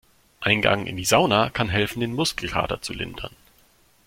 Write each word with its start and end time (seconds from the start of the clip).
Ein 0.39 0.63
Gang 0.63 0.87
in 0.87 0.97
die 0.97 1.05
Sauna 1.05 1.51
kann 1.51 1.69
helfen, 1.69 1.99
den 1.99 2.13
Muskelkater 2.15 2.81
zu 2.81 2.91
lindern. 2.91 3.35